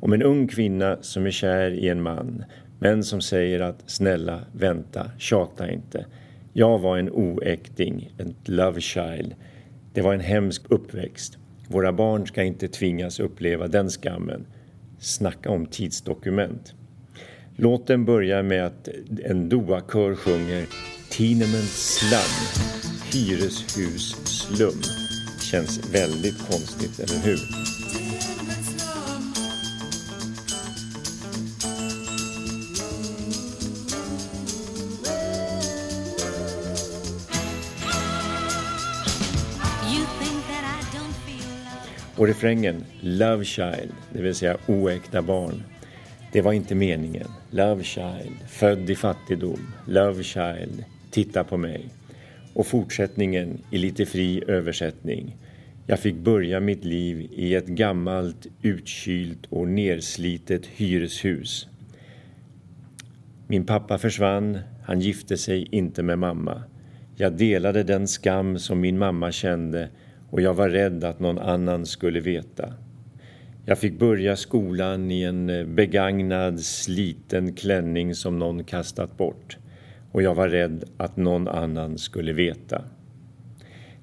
Om 0.00 0.12
en 0.12 0.22
ung 0.22 0.48
kvinna 0.48 0.96
som 1.00 1.26
är 1.26 1.30
kär 1.30 1.70
i 1.70 1.88
en 1.88 2.02
man, 2.02 2.44
men 2.78 3.04
som 3.04 3.20
säger 3.20 3.60
att 3.60 3.82
snälla, 3.86 4.40
vänta, 4.52 5.10
tjata 5.18 5.70
inte. 5.70 6.06
Jag 6.52 6.78
var 6.78 6.98
en 6.98 7.10
oäkting, 7.10 8.12
ett 8.18 8.48
love 8.48 8.80
child. 8.80 9.34
Det 9.92 10.00
var 10.00 10.14
en 10.14 10.20
hemsk 10.20 10.62
uppväxt. 10.68 11.38
Våra 11.68 11.92
barn 11.92 12.26
ska 12.26 12.42
inte 12.42 12.68
tvingas 12.68 13.20
uppleva 13.20 13.68
den 13.68 13.88
skammen. 13.90 14.46
Snacka 14.98 15.50
om 15.50 15.66
tidsdokument. 15.66 16.74
Låten 17.56 18.04
börjar 18.04 18.42
med 18.42 18.66
att 18.66 18.88
en 19.24 19.48
Doa-kör 19.48 20.14
sjunger 20.14 20.66
Tenement 21.10 21.70
Slum, 21.70 22.20
hyreshus 23.12 24.16
slum. 24.24 24.82
Känns 25.40 25.94
väldigt 25.94 26.38
konstigt, 26.38 27.00
eller 27.00 27.24
hur? 27.24 27.40
Och 42.16 42.26
refrängen 42.26 42.84
Love 43.00 43.44
Child, 43.44 43.92
det 44.12 44.22
vill 44.22 44.34
säga 44.34 44.56
oäkta 44.66 45.22
barn. 45.22 45.62
Det 46.32 46.40
var 46.40 46.52
inte 46.52 46.74
meningen. 46.74 47.28
Love 47.50 47.84
Child, 47.84 48.36
född 48.48 48.90
i 48.90 48.94
fattigdom. 48.94 49.60
Love 49.86 50.22
Child, 50.22 50.84
titta 51.10 51.44
på 51.44 51.56
mig. 51.56 51.88
Och 52.54 52.66
fortsättningen 52.66 53.58
i 53.70 53.78
lite 53.78 54.06
fri 54.06 54.42
översättning. 54.46 55.36
Jag 55.86 56.00
fick 56.00 56.16
börja 56.16 56.60
mitt 56.60 56.84
liv 56.84 57.28
i 57.32 57.54
ett 57.54 57.66
gammalt, 57.66 58.46
utkylt 58.62 59.46
och 59.48 59.68
nerslitet 59.68 60.66
hyreshus. 60.66 61.68
Min 63.46 63.66
pappa 63.66 63.98
försvann, 63.98 64.58
han 64.84 65.00
gifte 65.00 65.36
sig 65.36 65.68
inte 65.70 66.02
med 66.02 66.18
mamma. 66.18 66.62
Jag 67.16 67.32
delade 67.32 67.82
den 67.82 68.08
skam 68.08 68.58
som 68.58 68.80
min 68.80 68.98
mamma 68.98 69.32
kände 69.32 69.88
och 70.30 70.40
jag 70.40 70.54
var 70.54 70.68
rädd 70.68 71.04
att 71.04 71.20
någon 71.20 71.38
annan 71.38 71.86
skulle 71.86 72.20
veta. 72.20 72.74
Jag 73.64 73.78
fick 73.78 73.98
börja 73.98 74.36
skolan 74.36 75.10
i 75.10 75.22
en 75.22 75.50
eh, 75.50 75.66
begagnad, 75.66 76.60
sliten 76.60 77.52
klänning 77.52 78.14
som 78.14 78.38
någon 78.38 78.64
kastat 78.64 79.16
bort 79.16 79.58
och 80.12 80.22
jag 80.22 80.34
var 80.34 80.48
rädd 80.48 80.84
att 80.96 81.16
någon 81.16 81.48
annan 81.48 81.98
skulle 81.98 82.32
veta. 82.32 82.84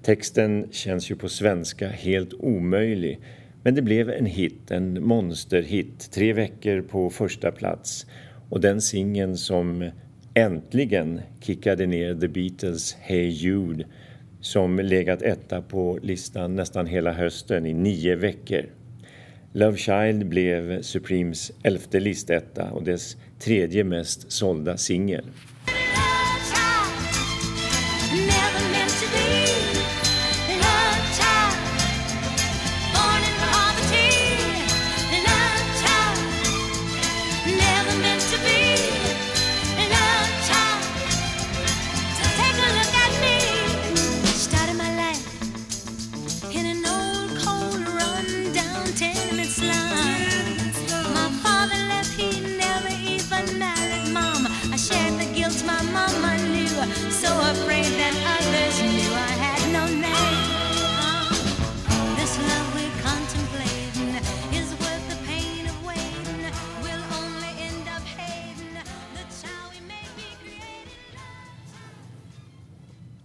Texten 0.01 0.67
känns 0.71 1.11
ju 1.11 1.15
på 1.15 1.29
svenska 1.29 1.87
helt 1.89 2.33
omöjlig 2.33 3.19
men 3.63 3.75
det 3.75 3.81
blev 3.81 4.09
en 4.09 4.25
hit, 4.25 4.71
en 4.71 5.03
monsterhit, 5.03 6.11
tre 6.11 6.33
veckor 6.33 6.81
på 6.81 7.09
första 7.09 7.51
plats 7.51 8.05
och 8.49 8.61
den 8.61 8.81
singeln 8.81 9.37
som 9.37 9.89
äntligen 10.33 11.21
kickade 11.41 11.85
ner 11.85 12.15
The 12.15 12.27
Beatles 12.27 12.93
Hey 12.93 13.27
Jude 13.27 13.85
som 14.41 14.79
legat 14.79 15.21
etta 15.21 15.61
på 15.61 15.99
listan 16.01 16.55
nästan 16.55 16.85
hela 16.85 17.11
hösten 17.11 17.65
i 17.65 17.73
nio 17.73 18.15
veckor. 18.15 18.65
Love 19.57 19.77
Child 19.77 20.25
blev 20.25 20.81
Supremes 20.81 21.51
elfte 21.63 21.99
listetta 21.99 22.71
och 22.71 22.83
dess 22.83 23.17
tredje 23.39 23.83
mest 23.83 24.31
sålda 24.31 24.77
singel. 24.77 25.25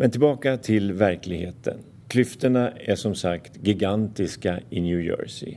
Men 0.03 0.11
tillbaka 0.11 0.57
till 0.57 0.93
verkligheten. 0.93 1.79
Klyftorna 2.09 2.71
är 2.71 2.95
som 2.95 3.15
sagt 3.15 3.67
gigantiska 3.67 4.61
i 4.71 4.81
New 4.81 5.01
Jersey. 5.01 5.57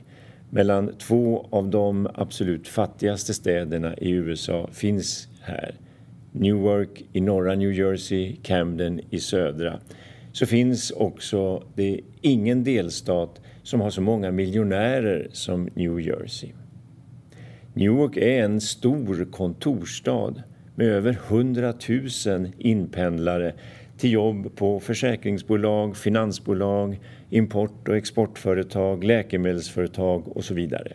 Mellan 0.49 0.97
två 0.97 1.47
av 1.51 1.69
de 1.69 2.09
absolut 2.13 2.67
fattigaste 2.67 3.33
städerna 3.33 3.97
i 3.97 4.09
USA 4.09 4.69
finns 4.73 5.27
här. 5.41 5.75
Newark 6.39 7.03
i 7.13 7.21
norra 7.21 7.55
New 7.55 7.73
Jersey, 7.73 8.35
Camden 8.43 9.01
i 9.09 9.19
södra. 9.19 9.79
Så 10.31 10.45
finns 10.45 10.91
också 10.91 11.63
det 11.75 11.99
ingen 12.21 12.63
delstat 12.63 13.41
som 13.63 13.81
har 13.81 13.89
så 13.89 14.01
många 14.01 14.31
miljonärer 14.31 15.27
som 15.31 15.69
New 15.73 15.99
Jersey. 15.99 16.49
Newark 17.73 18.17
är 18.17 18.43
en 18.43 18.61
stor 18.61 19.31
kontorsstad 19.31 20.33
med 20.75 20.87
över 20.87 21.17
100 21.27 21.73
000 22.27 22.51
inpendlare 22.57 23.53
till 23.97 24.11
jobb 24.11 24.55
på 24.55 24.79
försäkringsbolag, 24.79 25.97
finansbolag, 25.97 26.99
import 27.29 27.87
och 27.87 27.97
exportföretag, 27.97 29.03
läkemedelsföretag 29.03 30.37
och 30.37 30.43
så 30.43 30.53
vidare. 30.53 30.91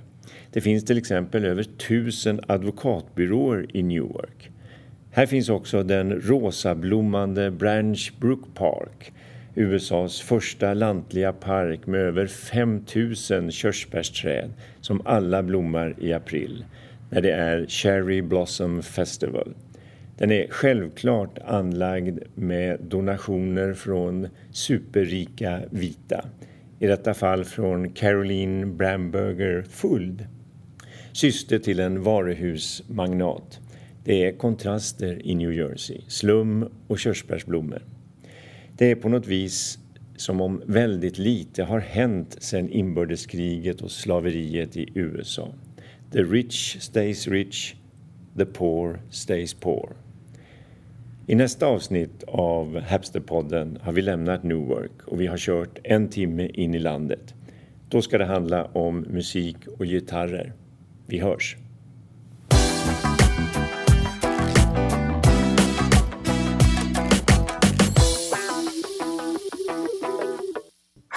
Det 0.53 0.61
finns 0.61 0.85
till 0.85 0.98
exempel 0.98 1.44
över 1.44 1.62
tusen 1.62 2.40
advokatbyråer 2.46 3.76
i 3.76 3.83
Newark. 3.83 4.50
Här 5.12 5.27
finns 5.27 5.49
också 5.49 5.83
den 5.83 6.20
rosablommande 6.20 7.51
Branch 7.51 8.12
Brook 8.20 8.55
Park, 8.55 9.12
USAs 9.55 10.20
första 10.20 10.75
lantliga 10.75 11.33
park 11.33 11.87
med 11.87 12.01
över 12.01 12.27
5000 12.27 13.51
körsbärsträd 13.51 14.51
som 14.81 15.03
alla 15.05 15.42
blommar 15.42 15.94
i 15.99 16.12
april 16.12 16.64
när 17.11 17.20
det 17.20 17.33
är 17.33 17.66
Cherry 17.66 18.23
Blossom 18.23 18.83
Festival. 18.83 19.55
Den 20.18 20.31
är 20.33 20.46
självklart 20.51 21.38
anlagd 21.38 22.18
med 22.35 22.81
donationer 22.81 23.75
från 23.75 24.29
superrika 24.53 25.61
vita. 25.70 26.25
I 26.79 26.87
detta 26.87 27.14
fall 27.14 27.44
från 27.44 27.92
Caroline 27.92 28.77
Bramberger 28.77 29.62
Fuld, 29.70 30.27
syster 31.12 31.59
till 31.59 31.81
en 31.81 32.03
varuhusmagnat. 32.03 33.61
Det 34.05 34.25
är 34.25 34.33
kontraster 34.33 35.27
i 35.27 35.35
New 35.35 35.53
Jersey, 35.53 36.01
slum 36.09 36.69
och 36.87 36.99
körsbärsblommor. 36.99 37.83
Det 38.73 38.91
är 38.91 38.95
på 38.95 39.09
något 39.09 39.27
vis 39.27 39.79
som 40.17 40.41
om 40.41 40.63
väldigt 40.67 41.19
lite 41.19 41.63
har 41.63 41.81
hänt 41.81 42.37
sedan 42.41 42.71
inbördeskriget 42.71 43.81
och 43.81 43.91
slaveriet 43.91 44.77
i 44.77 44.89
USA. 44.95 45.55
The 46.13 46.23
rich 46.23 46.81
stays 46.81 47.29
rich, 47.29 47.75
the 48.37 48.47
poor 48.47 49.01
stays 49.11 49.55
poor. 49.55 49.97
I 51.27 51.35
nästa 51.35 51.67
avsnitt 51.67 52.25
av 52.27 52.81
Hapsterpodden 52.81 53.79
har 53.83 53.93
vi 53.93 54.03
lämnat 54.03 54.43
Newark 54.43 55.03
och 55.07 55.21
vi 55.21 55.27
har 55.27 55.39
kört 55.39 55.79
en 55.85 56.09
timme 56.09 56.47
in 56.47 56.75
i 56.75 56.79
landet. 56.79 57.35
Då 57.89 58.03
ska 58.03 58.19
det 58.19 58.25
handla 58.25 58.65
om 58.65 59.01
musik 59.01 59.57
och 59.79 59.87
gitarrer. 59.87 60.53
Vi 61.07 61.19
hörs! 61.19 61.57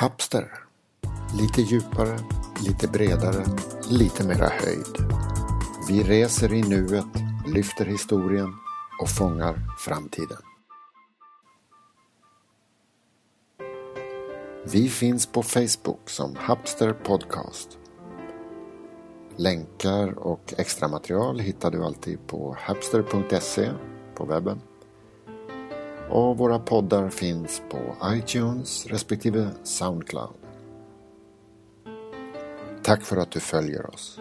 Hapster. 0.04 0.52
Lite 1.40 1.62
djupare, 1.62 2.20
lite 2.68 2.88
bredare, 2.88 3.46
lite 3.90 4.28
mera 4.28 4.50
höjd. 4.50 5.12
Vi 5.88 6.04
reser 6.04 6.54
i 6.54 6.62
nuet, 6.62 7.06
lyfter 7.48 7.86
historien 7.86 8.54
och 9.02 9.10
fångar 9.10 9.60
framtiden. 9.80 10.38
Vi 14.72 14.90
finns 14.90 15.26
på 15.26 15.44
Facebook 15.44 16.10
som 16.10 16.36
Hapster 16.36 16.94
Podcast. 16.94 17.78
Länkar 19.36 20.20
och 20.20 20.54
extra 20.58 20.88
material 20.88 21.40
hittar 21.40 21.72
du 21.72 21.84
alltid 21.84 22.28
på 22.28 22.58
hapster.se 22.60 23.72
på 24.16 24.26
webben. 24.26 24.62
Och 26.14 26.38
våra 26.38 26.60
poddar 26.60 27.10
finns 27.10 27.62
på 27.70 27.96
iTunes 28.06 28.86
respektive 28.86 29.50
Soundcloud. 29.64 30.36
Tack 32.84 33.02
för 33.02 33.18
att 33.18 33.32
du 33.32 33.40
följer 33.40 33.94
oss. 33.94 34.20